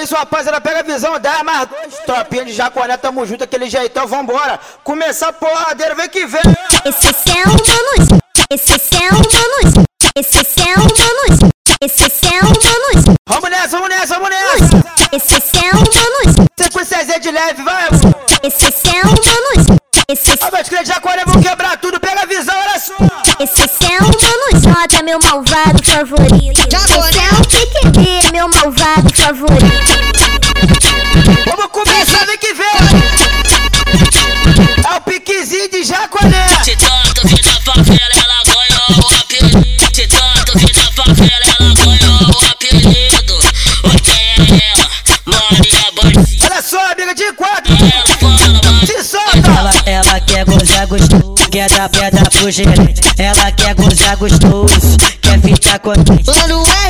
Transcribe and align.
É 0.00 0.02
isso, 0.02 0.14
rapaziada, 0.14 0.58
pega 0.62 0.80
a 0.80 0.82
visão, 0.82 1.20
10 1.20 1.42
mais 1.42 1.68
dois. 1.68 1.94
Tropinha 2.06 2.46
de 2.46 2.54
jaconé, 2.54 2.96
tamo 2.96 3.26
junto, 3.26 3.44
aquele 3.44 3.68
jeitão, 3.68 4.06
vambora. 4.06 4.58
Começar 4.82 5.28
a 5.28 5.32
porradeira, 5.34 5.94
vem 5.94 6.08
que 6.08 6.24
vem. 6.24 6.40
Esse 6.86 7.08
é 7.08 7.42
um 7.46 7.50
bônus, 7.52 8.18
esse 8.50 8.72
é 8.96 9.08
um 9.12 9.20
bônus, 9.20 9.84
esse 10.16 10.38
é 10.38 10.72
um 10.72 10.86
bônus, 10.86 11.50
esse 11.82 12.34
é 12.34 12.38
um 12.38 12.48
bônus, 12.48 13.16
Vamos 13.28 13.50
nessa, 13.50 13.68
vamos 13.68 13.88
nessa, 13.90 14.14
vamos 14.14 14.30
nessa. 14.30 15.06
esse 15.12 15.66
é 15.66 15.68
um 15.68 15.82
bônus, 15.82 16.48
Sequência 16.58 17.04
Z 17.04 17.18
de 17.20 17.30
leve, 17.30 17.62
vai. 17.62 17.88
esse 18.42 18.64
é 18.88 19.00
um 19.06 19.12
bônus, 19.12 19.80
esse 20.08 20.30
A 20.42 20.50
meus 20.50 20.66
clientes 20.66 20.88
de 20.88 20.94
jaconé 20.94 21.24
vão 21.26 21.42
quebrar 21.42 21.76
tudo, 21.78 22.00
pega 22.00 22.22
a 22.22 22.26
visão, 22.26 22.54
olha 22.58 22.80
só. 22.80 22.94
Esse 23.38 23.62
é 23.84 24.02
um 24.02 24.10
bônus, 24.10 24.64
nota 24.64 25.02
meu 25.02 25.18
malvado 25.22 25.84
favorito. 25.84 26.58
É 26.58 26.64
PQD, 26.64 27.39
Vamos 31.46 31.66
começar, 31.72 32.26
vem 32.26 32.36
que 32.36 32.52
vem. 32.52 32.66
É 34.86 34.96
o 34.96 35.00
piquezinho 35.00 35.70
de 35.70 35.84
jaconé. 35.84 36.46
Se 36.62 36.76
tanto 36.76 37.26
na 37.26 37.60
favela, 37.62 38.14
ela 38.14 38.42
ganhou 38.44 38.90
o 39.02 39.06
apelido. 39.20 39.84
Se 39.94 40.06
tanto 40.06 40.52
na 40.54 40.92
favela, 40.92 41.44
ela 41.58 41.74
ganhou 41.74 42.20
o 42.28 42.38
apelido. 42.50 43.34
Oi, 43.84 43.98
quem 44.02 44.14
é 44.14 44.72
ela? 44.74 44.86
Maria 45.24 45.86
Bandida. 45.96 46.46
Olha 46.46 46.62
só, 46.62 46.92
amiga 46.92 47.14
de 47.14 47.32
quatro. 47.32 47.72
Ela 47.72 48.14
fala, 48.18 48.60
mano. 48.62 48.86
Se 48.86 49.02
solta. 49.02 49.50
Ela, 49.58 49.72
ela 49.86 50.20
quer 50.20 50.44
gozar 50.44 50.86
gostoso, 50.86 51.34
quer 51.50 51.70
dar 51.70 51.88
pedra 51.88 52.28
pro 52.30 52.50
gerente. 52.50 53.00
Ela 53.16 53.50
quer 53.52 53.74
gozar 53.74 54.16
gostoso, 54.16 54.96
quer 55.22 55.40
ficar 55.40 55.78
contente. 55.78 56.26
Mano, 56.26 56.64
R 56.86 56.89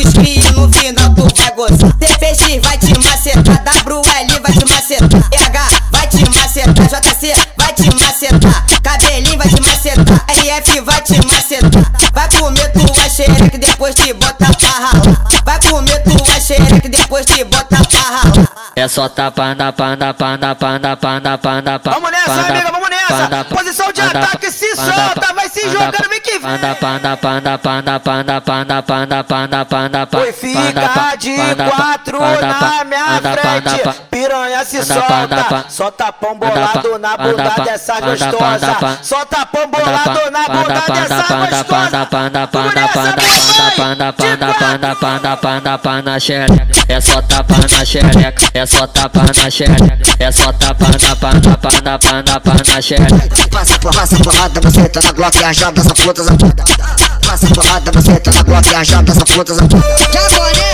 e 0.00 0.52
no 0.52 0.72
final 0.72 1.14
tu 1.14 1.28
vai 1.36 1.52
gozar 1.54 1.92
TPX 1.94 2.60
vai 2.62 2.78
te 2.78 2.98
macetar, 2.98 3.62
WL 3.86 4.40
vai 4.42 4.52
te 4.52 4.64
macetar. 4.72 5.30
PH 5.30 5.82
vai 5.90 6.06
te 6.06 6.30
macetar, 6.30 6.86
JC 6.88 7.34
vai 7.58 7.72
te 7.72 7.90
macetar. 8.02 8.66
Cabelinho 8.82 9.38
vai 9.38 9.48
te 9.48 9.60
macetar, 9.60 10.24
RF 10.28 10.80
vai 10.80 11.00
te 11.02 11.26
macetar. 11.26 11.92
Vai 12.12 12.28
comer 12.30 12.72
tua 12.72 13.08
xereca 13.08 13.58
depois 13.58 13.94
te 13.94 14.12
bota 14.14 14.46
pra 14.54 14.68
ralar. 14.68 15.24
Vai 15.44 15.60
comer 15.68 16.02
tua 16.02 16.40
xereca 16.40 16.88
depois 16.88 17.26
te 17.26 17.44
bota 17.44 17.76
pra 17.84 18.00
ralar. 18.00 18.50
É 18.76 18.88
só 18.88 19.08
tapa 19.08 19.54
na 19.54 19.72
panda, 19.72 20.14
panda, 20.14 20.54
panda, 20.54 20.96
panda, 20.96 21.36
panda, 21.36 21.78
panda. 21.78 21.80
Vamos 21.90 22.10
nessa, 22.10 22.32
amiga, 22.32 22.70
vamos 22.72 22.88
nessa. 22.88 23.44
Posição 23.44 23.92
de 23.92 24.00
ataque, 24.00 24.50
se 24.50 24.74
solta, 24.74 25.34
vai 25.34 25.39
se 25.60 25.70
jogando, 25.70 26.08
vem 26.08 26.20
que 26.20 26.38
vem. 26.38 26.40
Panda, 26.40 26.74
panda, 26.74 27.16
panda, 27.16 27.58
panda, 27.58 28.00
panda, 28.00 28.40
panda, 28.40 28.82
panda, 28.82 28.82
panda, 28.82 29.64
panda, 29.64 30.06
panda. 30.06 30.18
Oi, 30.20 30.32
fica 30.32 31.16
de 31.18 31.36
quatro 31.76 32.18
na 32.20 32.84
minha 32.84 33.20
frente. 33.20 33.98
Piranha 34.10 34.64
se 34.64 34.84
solta. 34.84 35.64
Só 35.68 35.90
tapão 35.90 36.34
bolado 36.38 36.98
na 36.98 37.16
bunda 37.16 37.54
dessa 37.64 38.00
gostosa. 38.00 38.98
Só 39.02 39.24
tapão 39.24 39.68
bolado 39.68 40.30
na 40.30 40.48
bunda 40.48 40.74
dessa 40.74 41.22
gostosa. 41.22 41.64
Vamos 41.70 43.10
nessa, 43.10 43.26
panda, 43.26 43.58
mamãe. 43.58 43.76
panda, 43.76 44.12
De 44.12 44.12
panda, 44.22 44.94
quatro. 44.94 45.00
panda, 45.00 45.36
panda, 45.36 45.78
panda, 45.78 46.20
xereca. 46.20 46.68
É 46.88 47.00
só 47.00 47.22
tapa 47.22 47.54
na 47.54 47.84
xereca, 47.84 48.50
é 48.52 48.66
só 48.66 48.86
tapa 48.86 49.20
na 49.20 49.50
xereca, 49.50 49.98
é 50.18 50.32
só 50.32 50.52
tapa 50.52 50.86
na 50.86 51.16
panda, 51.16 51.56
panda, 51.58 51.98
panda, 51.98 52.40
panda, 52.40 52.82
xereca. 52.82 53.48
Passa 53.50 53.78
porrada, 53.78 54.16
porrada, 54.24 54.60
você 54.60 54.88
tá 54.88 55.00
na 55.02 55.12
Glock 55.12 55.44
arjada, 55.50 55.80
essa 55.80 55.94
puta 55.94 56.22
zapuda. 56.22 56.64
Passa 57.26 57.46
porrada, 57.48 57.90
você 57.90 58.20
tá 58.20 58.32
na 58.32 58.42
Glock 58.44 58.72
arjada, 58.72 59.10
essa 59.10 59.24
puta 59.24 59.52
zapuda. 59.52 59.84
Jaconé, 60.12 60.70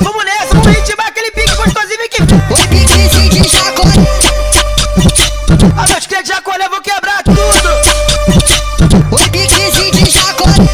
Vamos 0.00 0.24
nessa, 0.24 0.54
vamos 0.54 0.66
ritmar 0.68 1.08
aquele 1.08 1.30
pique 1.32 1.54
gostosinho, 1.54 2.08
que 2.10 2.22
o 2.22 2.56
piquezinho 2.68 3.28
de 3.28 3.48
jaconé. 3.48 4.06
A 5.76 5.88
meus 5.88 6.06
clientes 6.06 6.28
jacolé 6.28 6.68
vão 6.70 6.80
quebrar 6.80 7.22
tudo. 7.22 7.70
O 9.10 9.16
piquezinho 9.30 9.90
de 9.92 10.10
jaconé. 10.10 10.68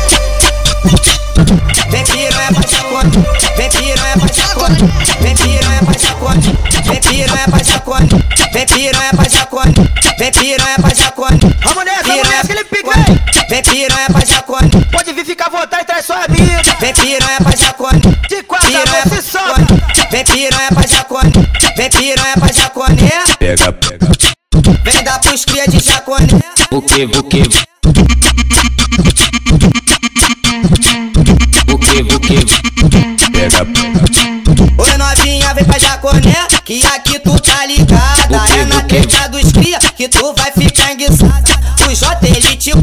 Vem 1.90 2.04
piranha 2.04 2.52
pra 2.52 2.68
chacone, 2.68 3.26
vem 3.56 3.68
piranha 3.70 4.16
pra 4.16 4.32
chacone, 4.32 4.92
vem 5.20 5.34
piranha 5.34 5.82
pra 5.84 5.98
chacone, 5.98 6.58
vem 6.84 7.00
piranha 7.00 7.48
pra 7.48 7.64
chacone, 7.64 8.08
vem 8.52 8.66
piranha 8.66 9.10
pra 9.12 9.28
chacone, 9.28 9.74
vem 10.18 10.30
piranha 10.30 10.76
pra 10.80 10.94
chacone. 10.94 11.17
Piranha 13.78 14.06
pra 14.10 14.26
chacone, 14.26 14.70
Pode 14.90 15.12
vir 15.12 15.24
ficar 15.24 15.46
à 15.46 15.50
vontade, 15.50 15.86
traz 15.86 16.04
sua 16.04 16.24
amiga. 16.24 16.62
vem 16.80 16.92
piranha 16.92 17.38
pra 17.40 17.56
chacone, 17.56 18.00
De 18.28 18.42
quatro, 18.42 18.66
piranha 18.66 19.02
você 19.04 19.08
pra 19.08 19.22
solta. 19.22 20.08
vem 20.10 20.24
piranha 20.24 20.68
pra 20.74 20.88
chacone, 20.88 21.32
vem 21.76 21.90
piranha 21.90 22.34
pra 22.36 22.52
chacone. 22.52 22.96
Pega, 23.38 23.72
pega, 23.72 24.08
Vem 24.82 25.04
dar 25.04 25.20
pros 25.20 25.44
cria 25.44 25.66
de 25.68 25.80
chacone. 25.80 26.26
O 26.72 26.82
que, 26.82 27.04
o 27.04 27.22
que? 27.22 27.42
O 31.68 31.78
que, 31.78 32.14
o 32.14 32.20
que? 32.20 33.30
pega, 33.30 33.64
pega. 33.64 33.98
Oi 34.78 34.96
novinha, 34.96 35.54
vem 35.54 35.64
pra 35.64 35.78
Jaconé, 35.78 36.46
que 36.64 36.84
aqui 36.86 37.18
tu 37.20 37.38
tá 37.40 37.64
ligada. 37.64 38.44
É 38.56 38.64
na 38.64 38.82
teta 38.82 39.28
dos 39.28 39.52
cria 39.52 39.78
que 39.78 40.08
tu 40.08 40.34
vai 40.36 40.50
ficar 40.52 40.92
enguiçada. 40.92 41.58
O 41.88 41.94
J 41.94 42.27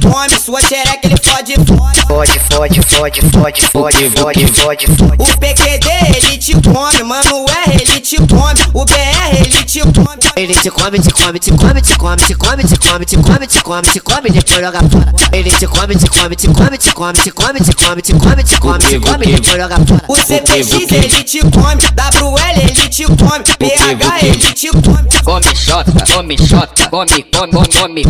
come, 0.06 0.40
sua 0.40 0.62
xereca 0.62 1.00
ele 1.04 1.16
fode, 1.22 1.54
fode. 1.66 2.02
Fode, 2.08 2.40
fode, 2.50 2.82
fode, 2.82 3.22
fode, 3.22 3.62
fode, 3.62 4.10
fode, 4.12 4.48
fode, 4.48 4.88
fode. 4.88 5.16
O 5.20 5.26
PQD 5.38 5.90
ele 6.16 6.38
te 6.38 6.54
come, 6.54 7.04
mano, 7.04 7.44
o 7.44 7.46
R 7.50 7.74
ele 7.74 8.00
te 8.00 8.18
come, 8.18 8.60
o 8.74 8.86
BR 8.86 9.36
ele 9.38 9.64
te 9.64 9.80
come. 9.82 10.16
Ele 10.36 10.54
te 10.54 10.70
come, 10.70 11.00
te 11.00 11.12
come, 11.12 11.40
te 11.40 11.52
come, 11.52 11.82
te 11.82 11.96
come, 11.96 12.16
te 12.18 12.36
come, 12.36 12.64
te 12.64 12.78
come, 12.78 13.06
te 13.06 13.18
come, 13.18 13.48
te 13.48 13.62
come, 13.62 13.82
te 13.82 14.00
come, 14.02 14.30
depois 14.30 14.62
joga 14.62 14.82
fora. 14.90 15.14
Ele 15.32 15.50
te 15.50 15.66
come, 15.66 15.96
te 15.96 16.08
come, 16.08 16.36
te 16.36 16.48
come, 16.48 16.78
te 16.78 16.92
come, 16.92 17.14
te 17.20 17.32
come, 17.32 17.60
te 17.62 17.74
come, 17.74 18.02
te 18.02 18.14
come, 18.14 18.44
te 18.44 18.58
come, 18.60 18.80
te 18.80 19.00
come, 19.00 19.26
depois 19.26 19.58
joga 19.58 19.80
fora. 19.86 20.04
O 20.08 20.16
CPX 20.16 20.68
quê? 20.68 20.96
ele 20.96 21.24
te 21.24 21.40
come, 21.40 21.82
WL 21.96 22.60
ele 22.62 22.75
te 22.96 23.04
come, 23.04 23.44
PH 23.44 24.24
ele 24.24 24.54
te 24.54 24.70
come. 24.70 25.06
Come 25.26 25.42
xota, 25.54 25.92
come 26.14 26.36
xota, 26.38 26.90
come, 26.90 27.26
come, 27.30 27.52
come, 27.52 27.68
come, 27.68 28.04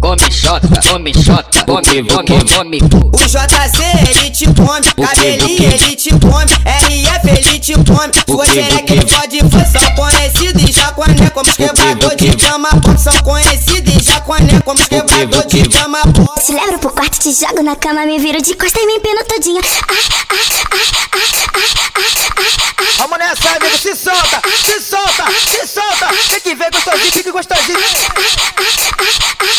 come 0.00 0.28
xota, 0.30 0.80
come 0.88 1.10
xota, 1.12 1.64
come, 1.66 2.06
come, 2.06 2.44
come, 2.48 2.78
O 3.12 3.18
JC 3.18 3.80
ele 4.08 4.30
te 4.30 4.46
come, 4.54 4.80
cabelinho 4.96 5.70
ele 5.70 5.94
te 5.94 6.10
come, 6.18 6.46
RF 6.64 7.24
ele 7.24 7.49
te 7.60 7.74
come, 7.74 8.46
xereca 8.46 8.82
quê? 8.82 8.92
ele 8.94 9.06
fode, 9.06 9.38
foi 9.50 9.80
são 9.80 9.94
conhecidos 9.94 10.62
em 10.62 10.72
Jaconé 10.72 11.30
como 11.30 11.50
os 11.50 11.56
quebrador 11.56 12.16
de 12.16 12.36
cama 12.36 12.68
são 12.98 13.12
conhecidos 13.22 13.94
em 13.94 14.00
Jaconé 14.00 14.60
como 14.64 14.80
os 14.80 14.88
quebrador 14.88 15.46
de 15.46 15.68
cama. 15.68 15.98
Te 16.44 16.52
levo 16.52 16.78
pro 16.78 16.90
quarto, 16.90 17.18
te 17.18 17.32
jogo 17.32 17.62
na 17.62 17.76
cama, 17.76 18.06
me 18.06 18.18
viro 18.18 18.40
de 18.40 18.54
costa 18.54 18.80
e 18.80 18.86
me 18.86 18.94
empino 18.94 19.24
todinha. 19.24 19.60
Ah, 19.60 19.94
ah, 20.28 20.36
ah, 20.70 20.76
ah, 20.76 20.78
ah, 21.12 21.30
ah, 21.54 21.96
ah, 21.96 22.42
ah. 22.76 22.84
Vamos 22.98 23.18
nessa, 23.18 23.56
amigo, 23.56 23.78
se 23.78 23.94
solta, 23.94 24.42
se 24.64 24.80
solta, 24.80 25.24
se 25.50 25.66
solta. 25.66 26.08
Tem 26.30 26.40
que 26.40 26.54
ver 26.54 26.70
gostosinho, 26.70 27.12
fique 27.12 27.30
gostosinho. 27.30 27.78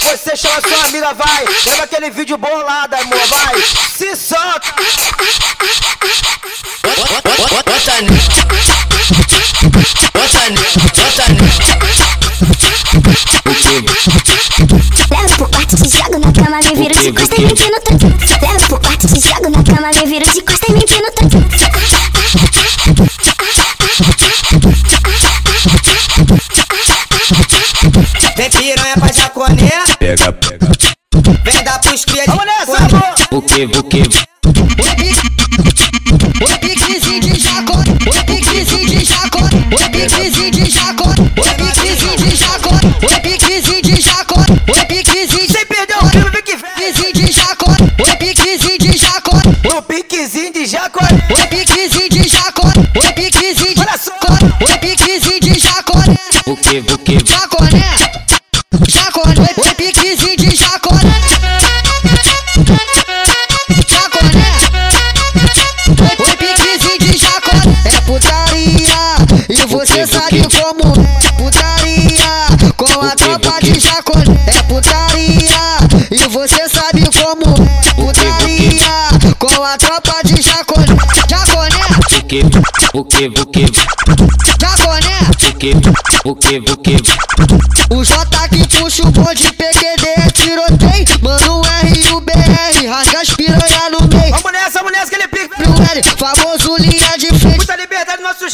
Você 0.03 0.35
chama 0.35 0.61
sua 0.61 0.85
amiga, 0.85 1.13
vai. 1.13 1.45
Leva 1.65 1.83
aquele 1.83 2.09
vídeo 2.11 2.37
bolado, 2.37 2.95
amor, 2.95 3.27
vai. 3.27 3.61
Se 3.97 4.15
solta. 4.15 4.73
Levo 15.09 15.35
pro 15.37 15.49
quarto, 15.49 15.75
te 15.75 15.89
jogo 15.89 16.19
na 16.19 16.31
cama, 16.31 16.59
me 16.59 16.75
viro 16.75 16.95
de 17.01 17.11
costa 17.11 17.35
e 17.35 17.45
me 17.45 17.51
empino 17.51 17.79
todinha. 17.83 18.17
Levo 18.41 18.67
pro 18.67 18.79
quarto, 18.79 19.07
te 19.07 19.19
jogo 19.19 19.49
na 19.49 19.63
cama, 19.63 19.89
me 19.95 20.05
viro 20.05 20.31
de 20.31 20.41
costa 20.41 20.65
e 20.69 20.73
me 20.73 20.79
empino 20.81 21.11
todinha. 21.15 21.47
Vem 28.37 28.49
piranha 28.49 28.95
pra 28.97 29.11
Jaconé, 29.13 29.71
Pega, 29.99 30.31
pega. 30.33 30.67
vem 31.43 31.63
dar 31.63 31.79
pros 31.79 32.05
cria 32.05 32.23
de 32.23 32.27
Vamos 32.27 32.45
nessa. 32.45 33.15
O 33.31 33.41
que, 33.41 33.63
o 33.65 33.83
que? 33.83 34.03
Jacaré. 51.41 51.45
o 51.45 51.47
piquezinho 51.47 52.09
de 52.09 52.29
jaconé, 52.29 52.73
o 52.95 53.13
piquezinho 53.13 53.75
de 53.75 53.81
só. 53.97 54.11
jaconé, 54.11 54.53
o 54.61 54.79
piquezinho 54.79 55.39
de 55.39 55.59
jaconé, 55.59 56.17
O 56.45 56.55
que, 56.57 56.79
o 56.79 56.97
que? 56.97 57.17
jaconé, 57.25 57.95
Jaconé, 58.87 59.49
oi 59.57 59.73
piquezinho 59.75 60.37
de. 60.37 60.51
Jaconé, 60.55 61.21
oi, 65.87 66.15
oi 66.19 66.35
piquezinho 66.37 66.99
de 66.99 67.17
jaconé. 67.17 67.81
É 67.85 68.01
putaria, 68.01 69.01
e 69.49 69.65
você 69.67 70.07
sabe 70.07 70.41
como 70.49 70.93
é 71.19 71.31
putaria. 71.33 72.31
Com 72.77 73.01
a 73.01 73.15
tropa 73.15 73.59
de 73.61 73.79
jaconé, 73.79 74.43
é 74.47 74.63
putaria, 74.63 75.61
e 76.11 76.27
você 76.29 76.69
sabe 76.69 77.03
como 77.11 77.53
é 77.85 77.93
putaria. 77.93 78.91
Com 79.39 79.63
a 79.63 79.77
tropa 79.77 80.21
de 80.23 80.41
jaconé, 80.41 80.70
buque, 82.31 82.47
buque, 82.93 83.29
buque. 83.29 83.65
Jagoné, 84.59 85.19
buque, 85.41 85.73
buque, 86.23 86.59
buque. 86.61 86.61
O 86.63 86.63
que, 86.63 86.63
o 86.63 86.65
que, 86.65 86.71
o 86.71 86.77
que, 86.77 87.93
o 87.93 88.03
J 88.05 88.47
que 88.49 88.67
puxa 88.77 89.03
o 89.03 89.11
bonde, 89.11 89.51
PQD 89.51 90.07
é 90.07 90.29
tiroteio. 90.31 91.05
Mano, 91.21 91.61
é 91.65 91.87
R 91.87 91.99
e 91.99 92.13
o 92.13 92.21
BR, 92.21 92.87
rasga 92.87 93.21
as 93.21 93.29
piranha 93.31 93.89
no 93.91 94.07
meio. 94.07 94.31
Vamos 94.31 94.51
nessa, 94.53 94.79
vamos 94.79 94.93
nessa 94.93 95.09
que 95.09 95.15
ele 95.15 95.23
é 95.23 95.27
pica. 95.27 95.51
Famoso 96.17 96.77
linha 96.77 97.17
de 97.17 97.27
frente. 97.37 97.57
Muita 97.57 97.75
liberdade 97.75 98.21
no 98.21 98.29
nosso 98.29 98.49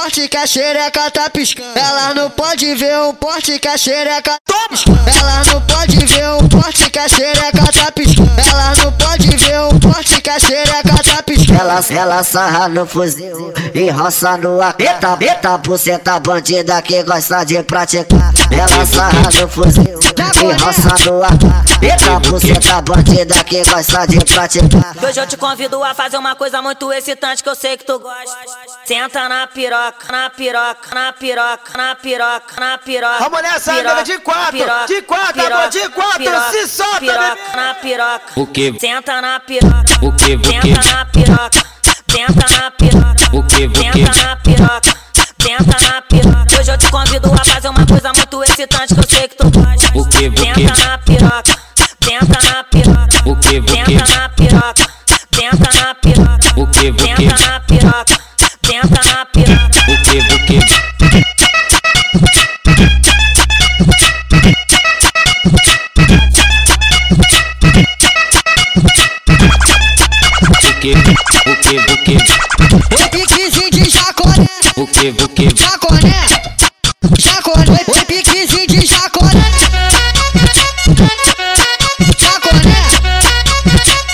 porte 0.00 0.28
que 0.28 0.36
a 0.38 0.46
xereca 0.46 1.10
tá 1.10 1.28
piscando. 1.28 1.78
Ela 1.78 2.14
não 2.14 2.30
pode 2.30 2.74
ver 2.74 2.98
um 3.00 3.14
porte 3.14 3.58
que 3.58 3.68
a 3.68 3.76
xereca 3.76 4.38
tá 4.46 4.68
piscando. 4.70 4.98
Ela 5.06 5.44
não 5.44 5.60
pode 5.60 6.06
ver 6.06 6.30
um 6.30 6.48
porte 6.48 6.90
que 6.90 6.98
a 6.98 7.06
xereca 7.06 7.70
tá 7.70 7.92
piscando. 7.92 8.30
Ela 8.48 8.74
não 8.76 8.92
pode 8.92 9.36
ver 9.36 9.60
um 9.60 9.78
porte 9.78 10.22
que 10.22 10.30
a 10.30 10.40
xereca 10.40 10.69
tá 10.69 10.69
Ela, 11.60 11.78
ela 11.90 12.24
sarra 12.24 12.68
no 12.70 12.86
fuzil 12.86 13.52
e 13.74 13.90
roça 13.90 14.38
no 14.38 14.62
ar. 14.62 14.74
Eita, 14.78 15.18
eita, 15.20 15.58
buceta 15.58 16.18
bandida 16.18 16.80
que 16.80 17.02
gosta 17.02 17.44
de 17.44 17.62
praticar. 17.62 18.32
Ela 18.50 18.86
sarra 18.86 19.28
no 19.38 19.46
fuzil 19.46 19.84
e 19.84 20.52
roça 20.62 20.94
no 21.04 21.22
ar. 21.22 21.32
Eita, 21.82 22.18
buceta 22.20 22.80
bandida 22.80 23.44
que 23.44 23.62
gosta 23.62 24.06
de 24.06 24.24
praticar. 24.24 24.94
Hoje 25.06 25.20
eu 25.20 25.26
te 25.26 25.36
convido 25.36 25.84
a 25.84 25.92
fazer 25.92 26.16
uma 26.16 26.34
coisa 26.34 26.62
muito 26.62 26.90
excitante 26.94 27.42
que 27.42 27.48
eu 27.50 27.54
sei 27.54 27.76
que 27.76 27.84
tu 27.84 27.98
gosta. 27.98 28.38
Senta 28.86 29.28
na 29.28 29.46
piroca, 29.46 30.10
na 30.10 30.30
piroca, 30.30 30.94
na 30.94 31.12
piroca, 31.12 31.76
na 31.76 31.94
piroca, 31.94 32.54
na 32.58 32.78
piroca. 32.78 33.18
Vamos 33.18 33.42
nessa, 33.42 33.74
piroca, 33.74 34.02
de 34.02 34.18
quatro, 34.18 34.52
piroca, 34.52 34.86
de 34.86 35.02
quatro, 35.02 35.34
piroca, 35.34 35.56
amor, 35.56 35.68
de 35.70 35.88
quatro, 35.90 36.18
piroca, 36.18 36.50
se 36.52 36.68
solta, 36.68 37.00
piroca, 37.00 37.36
na 37.54 37.74
piroca. 37.74 38.20
o 38.36 38.46
que, 38.46 38.78
Senta 38.80 39.20
na 39.20 39.38
piroca. 39.40 39.84
O 40.02 40.12
que? 40.12 40.38
Senta 40.42 40.94
na 40.94 41.04
piroca. 41.04 41.49
Senta 42.10 42.46
na 42.50 42.70
piroca. 42.72 43.36
O 43.36 43.42
que, 43.44 43.64
o 43.66 43.70
que? 43.70 43.80
Senta 43.80 44.14
na 44.24 44.36
piroca. 44.36 44.96
Senta 45.40 45.76
na 45.80 46.02
piroca. 46.02 46.60
Hoje 46.60 46.72
eu 46.72 46.78
te 46.78 46.90
convido 46.90 47.32
a 47.32 47.44
fazer 47.44 47.68
uma 47.68 47.86
coisa 47.86 48.12
muito 48.12 48.42
excitante 48.42 48.94
que 48.94 49.00
eu 49.00 49.08
sei 49.08 49.28
que 49.28 49.36
tu 49.36 49.50
gosta. 49.50 49.90
O 49.94 50.04
que, 50.06 50.26
o 50.26 50.32
que? 50.32 50.40
Senta 50.40 50.88
na 50.88 50.98
piroca. 50.98 51.56
Senta 52.02 52.42
na 52.42 52.64
piroca. 52.64 53.30
O 53.30 53.36
que, 53.36 53.58
o 53.58 53.62
que? 53.62 53.72
Senta 53.72 54.18
na 54.18 54.28
piroca. 54.28 54.86
Senta 55.32 55.72
na 55.72 55.94
piroca. 55.94 56.60
O 56.60 56.66
que, 56.66 56.88
o 56.90 56.94
que? 56.94 57.06
Senta 57.16 57.46
na 57.46 57.60
piroca. 57.60 58.20
Senta 58.66 59.04
na 59.04 59.26
piroca. 59.26 59.80
o 59.88 60.02
que, 60.02 60.18
o 60.18 60.46
que, 60.46 60.60
buque. 72.00 72.16
O 72.94 73.10
piquezinho 73.10 73.70
de 73.70 73.90
que? 73.90 74.46
Buque, 74.76 75.10
buque. 75.12 75.48
Jacaré. 75.54 76.26
Jacaré. 77.18 77.84
O 77.86 78.06
piquezinho 78.06 78.66
de 78.66 78.86
jacaré. 78.86 79.44
Jacaré. 82.18 82.82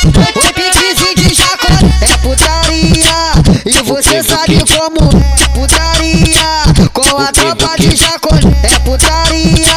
O 0.05 0.53
piquezinho 0.53 1.15
de 1.15 1.35
jacaré. 1.35 1.89
É 2.01 2.19
putaria. 2.19 3.19
E 3.65 3.83
você 3.83 4.23
sabe 4.23 4.59
como 4.65 5.11
é 5.39 5.49
putaria. 5.49 6.91
Com 6.93 7.19
a 7.19 7.33
tropa 7.33 7.77
de 7.79 7.97
jacaré. 7.97 8.49
É 8.63 8.79
putaria. 8.81 9.77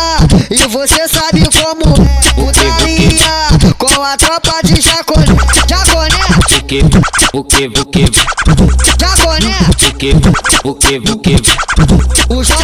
E 0.49 0.67
você 0.67 1.07
sabe 1.07 1.43
como 1.45 1.93
é 2.25 2.33
putaria. 2.33 3.75
Com 3.77 4.03
a 4.03 4.17
tropa 4.17 4.61
de 4.63 4.81
jacaré 4.81 5.08
que, 6.69 6.81
o 7.33 7.43
que, 7.43 7.65
o 7.65 7.85
que, 7.85 8.05
jaconé. 8.99 9.57
o 9.73 9.93
que, 9.97 10.11
o 10.63 10.75
que, 10.75 10.97
o 10.99 11.19
que, 11.19 11.35
O 12.31 12.43
J, 12.43 12.55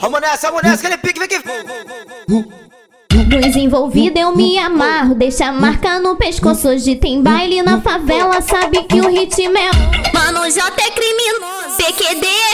Vamos 0.00 0.20
nessa, 0.20 0.50
vamos 0.52 0.62
nessa, 0.62 0.86
aquele 0.86 0.98
pique, 0.98 1.18
vem 1.18 1.26
aqui. 1.26 1.42
Nos 3.08 3.56
envolvidos 3.56 4.22
eu 4.22 4.36
me 4.36 4.56
amarro, 4.56 5.16
deixa 5.16 5.46
a 5.46 5.52
marca 5.52 5.98
no 5.98 6.14
pescoço. 6.14 6.68
Hoje 6.68 6.94
tem 6.94 7.20
baile 7.20 7.60
na 7.60 7.80
favela, 7.80 8.40
sabe 8.40 8.84
que 8.84 9.00
o 9.00 9.08
ritmo 9.08 9.58
é. 9.58 9.70
Mano, 10.14 10.48
J 10.48 10.62
é 10.62 10.90
criminoso, 10.92 11.76
PQD 11.76 12.24
é 12.24 12.45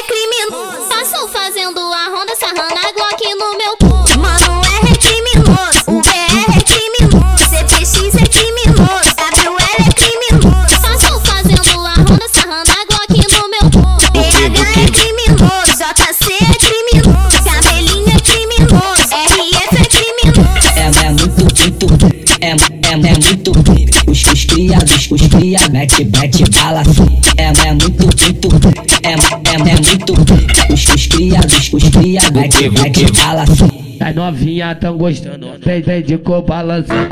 é, 22.41 22.49
é, 22.49 22.93
é 22.93 22.97
muito. 22.97 23.53
Os, 24.11 24.27
os 24.27 24.45
criados, 24.45 25.11
os 25.11 25.27
criados, 25.29 25.69
mete, 25.69 26.05
mete 26.05 26.45
bala. 26.51 26.83
É, 27.37 27.45
é 27.45 27.73
muito, 27.73 28.05
muito, 28.05 28.49
é, 29.03 29.11
é, 29.11 29.55
é 29.55 29.59
muito. 29.59 30.13
Os, 30.73 30.89
os 30.89 31.07
criados, 31.07 31.73
os 31.73 31.89
criados, 31.89 32.33
mete, 32.33 32.69
mete 32.71 33.13
bala. 33.13 33.45
As 34.01 34.15
novinha 34.15 34.75
tão 34.75 34.99
gostando, 34.99 35.53
vem, 35.65 35.81
vem 35.81 36.03
de 36.03 36.19
cor 36.19 36.43
balançando 36.43 37.09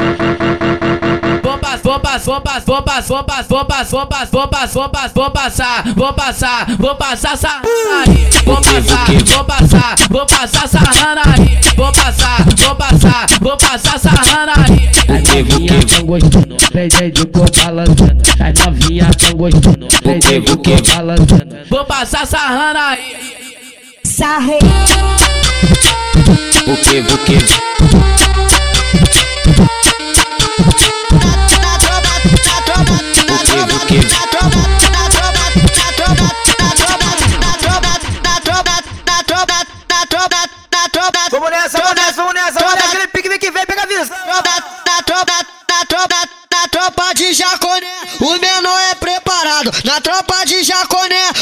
vou 1.90 1.98
passar, 1.98 2.24
vou 2.24 2.40
passar, 2.40 2.64
vou 2.66 2.82
passar, 2.82 3.08
vou 3.08 3.24
passar, 3.64 3.90
vou 3.90 4.06
passar, 4.48 5.12
vou 5.12 5.30
passar, 5.32 5.84
vou 5.96 6.14
passar, 6.14 6.66
vou 6.78 6.94
passar 6.94 7.36
sarrana 7.36 8.04
aí, 8.06 8.28
vou 8.44 8.54
passar, 8.56 9.06
vou 9.26 9.44
passar, 9.44 9.96
vou 10.08 10.24
passar 10.26 10.68
sarrana 10.68 11.22
aí, 11.26 11.58
vou 11.76 11.92
passar, 11.92 12.44
vou 12.56 12.76
passar, 12.76 13.26
vou 13.40 13.56
passar 13.56 13.98
sarrana 13.98 14.52
aí. 14.68 14.88
As 15.08 15.22
novinhas 15.34 15.84
tão 15.86 16.06
gostando, 16.06 16.56
pede 16.72 17.10
de 17.10 17.26
cor 17.26 17.50
balançando. 17.50 18.22
As 18.38 18.54
novinhas 18.64 19.16
tão 19.16 19.36
gostando, 19.36 19.88
pede 20.02 20.40
de 20.40 20.56
cor 20.56 20.80
balançando. 20.94 21.56
Vou 21.68 21.84
passar 21.84 22.24
sarrana 22.24 22.90
aí. 22.90 23.16
Sarrei. 24.04 24.60
O 26.66 26.76
que, 26.76 27.00
o 27.00 27.18
que? 27.18 27.38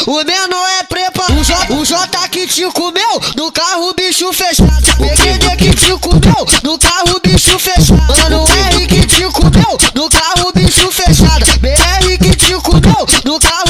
O 0.09 0.25
menor 0.25 0.69
é 0.81 0.85
preparado. 0.85 1.38
O 1.38 1.45
J, 1.45 1.73
o 1.75 1.85
J 1.85 2.29
que 2.29 2.47
te 2.47 2.65
comeu 2.73 3.21
no 3.37 3.53
carro, 3.53 3.93
bicho 3.95 4.33
fechado. 4.33 4.71
PQD 4.97 5.57
que 5.59 5.71
te 5.75 5.91
comeu 5.99 6.47
no 6.62 6.79
carro, 6.79 7.21
bicho 7.23 7.59
fechado. 7.59 8.17
Mano 8.17 8.47
R 8.71 8.87
que 8.87 9.07
te 9.07 9.25
comeu 9.25 9.79
no 9.95 10.09
carro, 10.09 10.50
bicho 10.55 10.91
fechado. 10.91 11.45
BR 11.61 12.19
que 12.19 12.35
te 12.35 12.55
comeu 12.55 13.07
no 13.25 13.38
carro. 13.38 13.68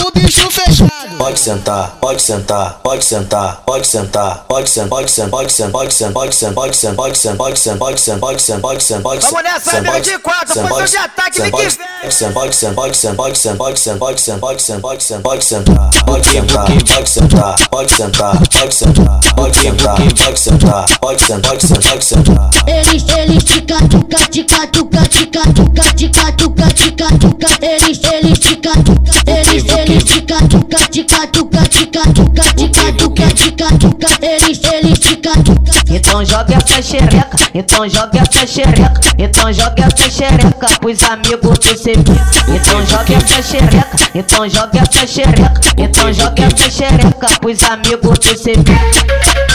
Pode 1.29 1.41
sentar, 1.41 1.97
pode 2.01 2.23
sentar, 2.23 2.81
pode 2.83 3.05
sentar, 3.05 3.63
pode 3.67 3.87
sentar, 3.87 4.45
pode 4.49 4.71
sentar, 4.71 4.89
pode 4.89 5.11
sentar, 5.13 5.31
pode 5.31 5.53
sentar, 5.53 6.15
pode 6.15 6.35
sentar, 6.35 6.55
pode 6.55 6.75
sentar, 6.75 6.95
pode 6.97 7.17
sentar, 7.19 7.37
pode 7.37 7.61
sentar, 7.61 7.79
pode 7.79 8.01
sentar, 8.01 8.01
pode 8.01 8.01
sentar, 8.01 8.19
pode 8.19 8.41
sentar, 8.43 8.63
pode 8.63 8.83
sentar, 8.83 9.03
pode 9.03 9.23
sentar. 9.23 9.31
Vamos 9.31 9.45
nessa, 9.45 9.77
amigo 9.79 10.01
de 10.01 10.19
quatro, 10.19 10.69
posição 10.69 10.85
de 10.87 10.97
ataque, 10.97 11.41
vem 11.43 11.51
que 11.53 11.69
vem. 11.69 11.87
Pode 12.01 12.15
sentar, 12.15 12.75
pode 12.75 12.97
sentar, 12.97 13.17
pode 13.17 13.39
sentar, 13.39 13.57
pode 13.59 13.81
sentar, 13.81 14.39
pode 14.39 14.63
sentar, 14.63 14.89
pode 15.21 15.43
sentar, 15.43 16.01
pode 16.05 16.25
sentar, 16.25 16.69
pode 16.89 17.13
sentar, 17.13 17.13
pode 17.13 17.13
sentar, 17.13 17.69
pode 17.69 17.93
sentar, 17.93 18.39
pode 18.49 18.49
sentar, 18.49 18.49
pode 18.49 18.85
sentar, 18.85 19.21
pode 19.37 19.55
sentar, 19.55 19.97
pode 19.99 19.99
sentar, 19.99 19.99
pode 20.17 20.41
sentar, 20.41 20.87
pode 20.99 21.21
sentar, 21.23 21.41
pode 21.43 21.67
sentar, 21.67 21.83
pode 21.83 22.05
sentar. 22.05 22.51
Eles, 22.67 23.05
eles 23.09 23.45
tica, 23.45 23.77
tuca, 23.89 24.19
tica, 24.31 24.67
tuca, 24.69 25.03
tica, 25.09 25.43
tuca, 25.53 25.83
tica, 25.95 26.33
tuca, 26.33 26.67
tica, 26.73 27.07
tuca. 27.19 27.49
Eles, 27.61 28.01
eles 28.05 28.39
tica, 28.39 28.73
tuca, 28.83 29.13
eles 29.51 30.05
tica, 30.05 30.37
tuca, 30.47 30.79
tica, 30.91 31.27
tuca, 31.29 31.63
tica, 31.69 32.03
tuca, 32.13 32.43
tica, 32.55 32.93
tuca, 32.93 33.27
tica, 33.33 33.79
tuca. 33.79 34.09
Eles, 34.21 34.61
eles 34.65 34.99
tica, 34.99 35.33
tuca. 35.43 35.73
Então 35.91 36.25
joga 36.25 36.55
essa 36.55 36.83
xereca, 36.83 37.37
então 37.55 37.89
joga 37.89 38.19
essa 38.19 38.47
xereca, 38.47 39.01
então 39.19 39.53
joga 39.53 39.85
essa 39.85 40.11
xereca 40.11 40.67
pros 40.81 41.03
amigos 41.03 41.59
do 41.59 41.77
CP. 41.77 42.13
Então 42.55 42.87
joga 42.87 43.15
essa 43.15 43.43
xereca, 43.43 44.11
então 44.15 44.49
joga 44.49 44.79
essa 44.81 45.07
xereca, 45.07 45.61
então 45.79 46.13
joga 46.13 46.45
essa 46.45 46.71
xereca 46.71 47.27
pros 47.41 47.63
amigos 47.63 48.19
do 48.19 48.37
CP. 48.37 49.48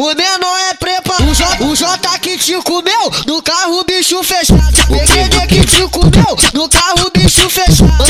O 0.00 0.14
menor 0.14 0.58
é 0.70 0.74
preparado. 0.74 1.30
O 1.30 1.34
J, 1.34 1.64
o 1.64 1.76
J 1.76 2.18
que 2.20 2.38
te 2.38 2.54
comeu 2.62 3.12
no 3.26 3.42
carro, 3.42 3.84
bicho 3.84 4.22
fechado. 4.22 4.72
PQD 4.88 5.46
que 5.46 5.66
te 5.66 5.88
comeu 5.88 6.36
no 6.54 6.68
carro, 6.68 7.10
bicho 7.12 7.50
fechado. 7.50 8.09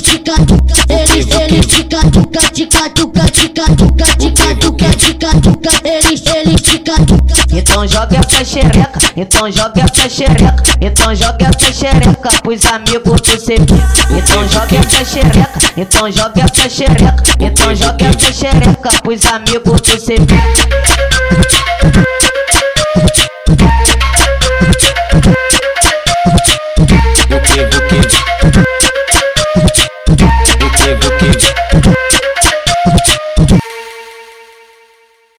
tica, 0.00 0.34
tica, 0.34 0.74
tica, 1.66 2.00
tica, 2.52 2.90
tica, 2.90 3.66
tica. 3.74 4.00
Então 7.52 7.86
joga 7.86 8.16
essa 8.18 8.44
xereca, 8.44 8.98
então 9.16 9.50
joga 9.50 9.82
essa 9.82 10.08
xereca, 10.08 10.62
então 10.80 11.14
joga 11.14 11.46
essa 11.46 11.72
xereca 11.72 12.30
pros 12.42 12.64
amigos 12.66 13.20
do 13.20 13.38
CP. 13.38 13.74
Então 14.16 14.48
joga 14.48 14.76
essa 14.76 15.04
xereca, 15.04 15.48
então 15.76 16.10
joga 16.10 16.42
essa 16.42 16.68
xereca, 16.68 17.14
então 17.40 17.74
joga 17.74 18.06
essa 18.06 18.32
xereca 18.32 18.90
pros 19.02 19.26
amigos 19.26 19.80
do 19.80 20.00
CP. 20.00 20.34